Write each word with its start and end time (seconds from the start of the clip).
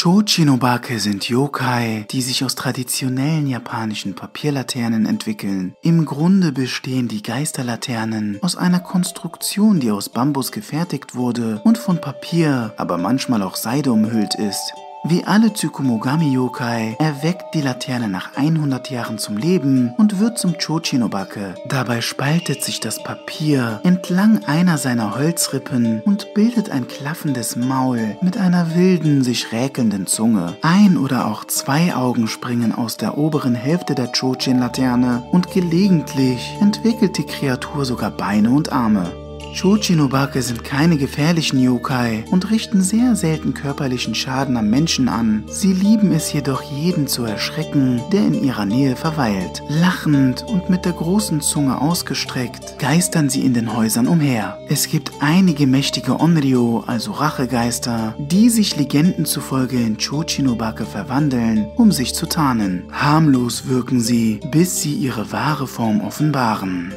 Chochinobake 0.00 1.00
sind 1.00 1.28
Yokai, 1.28 2.06
die 2.12 2.22
sich 2.22 2.44
aus 2.44 2.54
traditionellen 2.54 3.48
japanischen 3.48 4.14
Papierlaternen 4.14 5.06
entwickeln. 5.06 5.74
Im 5.82 6.04
Grunde 6.04 6.52
bestehen 6.52 7.08
die 7.08 7.20
Geisterlaternen 7.20 8.38
aus 8.40 8.54
einer 8.54 8.78
Konstruktion, 8.78 9.80
die 9.80 9.90
aus 9.90 10.08
Bambus 10.08 10.52
gefertigt 10.52 11.16
wurde 11.16 11.60
und 11.64 11.78
von 11.78 12.00
Papier, 12.00 12.74
aber 12.76 12.96
manchmal 12.96 13.42
auch 13.42 13.56
Seide 13.56 13.90
umhüllt 13.90 14.36
ist. 14.36 14.72
Wie 15.10 15.24
alle 15.24 15.54
Tsukumogami-Yokai 15.54 16.96
erweckt 16.98 17.54
die 17.54 17.62
Laterne 17.62 18.10
nach 18.10 18.36
100 18.36 18.90
Jahren 18.90 19.16
zum 19.16 19.38
Leben 19.38 19.94
und 19.96 20.20
wird 20.20 20.36
zum 20.38 20.58
Chochinobake. 20.58 21.54
Dabei 21.66 22.02
spaltet 22.02 22.62
sich 22.62 22.80
das 22.80 23.02
Papier 23.02 23.80
entlang 23.84 24.44
einer 24.44 24.76
seiner 24.76 25.16
Holzrippen 25.16 26.02
und 26.02 26.34
bildet 26.34 26.68
ein 26.68 26.88
klaffendes 26.88 27.56
Maul 27.56 28.18
mit 28.20 28.36
einer 28.36 28.74
wilden, 28.74 29.24
sich 29.24 29.50
räkelnden 29.50 30.06
Zunge. 30.06 30.58
Ein 30.60 30.98
oder 30.98 31.26
auch 31.26 31.46
zwei 31.46 31.94
Augen 31.94 32.28
springen 32.28 32.74
aus 32.74 32.98
der 32.98 33.16
oberen 33.16 33.54
Hälfte 33.54 33.94
der 33.94 34.12
Chochin-Laterne 34.12 35.26
und 35.32 35.50
gelegentlich 35.50 36.58
entwickelt 36.60 37.16
die 37.16 37.24
Kreatur 37.24 37.86
sogar 37.86 38.10
Beine 38.10 38.50
und 38.50 38.72
Arme. 38.72 39.27
Chochinobake 39.58 40.40
sind 40.40 40.62
keine 40.62 40.96
gefährlichen 40.96 41.60
Yokai 41.60 42.24
und 42.30 42.48
richten 42.52 42.80
sehr 42.80 43.16
selten 43.16 43.54
körperlichen 43.54 44.14
Schaden 44.14 44.56
am 44.56 44.70
Menschen 44.70 45.08
an. 45.08 45.42
Sie 45.48 45.72
lieben 45.72 46.12
es 46.12 46.32
jedoch 46.32 46.62
jeden 46.62 47.08
zu 47.08 47.24
erschrecken, 47.24 48.00
der 48.12 48.20
in 48.20 48.44
ihrer 48.44 48.64
Nähe 48.66 48.94
verweilt. 48.94 49.64
Lachend 49.68 50.44
und 50.44 50.70
mit 50.70 50.84
der 50.84 50.92
großen 50.92 51.40
Zunge 51.40 51.80
ausgestreckt, 51.80 52.78
geistern 52.78 53.30
sie 53.30 53.44
in 53.44 53.52
den 53.52 53.74
Häusern 53.74 54.06
umher. 54.06 54.58
Es 54.68 54.86
gibt 54.88 55.10
einige 55.18 55.66
mächtige 55.66 56.20
Onryo, 56.20 56.84
also 56.86 57.10
Rachegeister, 57.10 58.14
die 58.16 58.50
sich 58.50 58.76
Legenden 58.76 59.24
zufolge 59.24 59.76
in 59.80 59.98
Chochinobake 59.98 60.86
verwandeln, 60.86 61.66
um 61.74 61.90
sich 61.90 62.14
zu 62.14 62.26
tarnen. 62.26 62.84
Harmlos 62.92 63.66
wirken 63.66 64.00
sie, 64.00 64.38
bis 64.52 64.80
sie 64.80 64.94
ihre 64.94 65.32
wahre 65.32 65.66
Form 65.66 66.00
offenbaren. 66.00 66.92